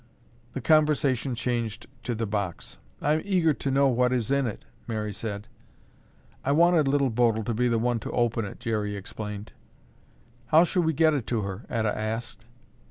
The 0.53 0.61
conversation 0.61 1.35
changed 1.35 1.85
to 2.01 2.15
the 2.15 2.25
box. 2.25 2.79
"I'm 3.03 3.21
eager 3.23 3.53
to 3.53 3.69
know 3.69 3.87
what 3.87 4.11
is 4.11 4.31
in 4.31 4.47
it," 4.47 4.65
Mary 4.87 5.13
said. 5.13 5.47
"I 6.43 6.53
wanted 6.53 6.87
Little 6.87 7.11
Bodil 7.11 7.43
to 7.43 7.53
be 7.53 7.67
the 7.67 7.77
one 7.77 7.99
to 7.99 8.11
open 8.11 8.43
it," 8.43 8.59
Jerry 8.59 8.95
explained. 8.95 9.53
"How 10.47 10.63
shall 10.63 10.81
we 10.81 10.93
get 10.93 11.13
it 11.13 11.27
to 11.27 11.41
her?" 11.43 11.65
Etta 11.69 11.95
asked. 11.95 12.45